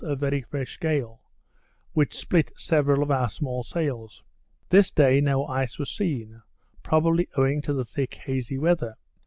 a 0.03 0.15
very 0.15 0.41
fresh 0.41 0.79
gale; 0.79 1.21
which 1.93 2.17
split 2.17 2.51
several 2.57 3.03
of 3.03 3.11
our 3.11 3.29
small 3.29 3.61
sails. 3.61 4.23
This 4.69 4.89
day 4.89 5.21
no 5.21 5.45
ice 5.45 5.77
was 5.77 5.91
seen, 5.91 6.41
probably 6.81 7.29
owing 7.37 7.61
to 7.61 7.73
the 7.73 7.85
thick 7.85 8.15
hazy 8.15 8.57
weather. 8.57 8.95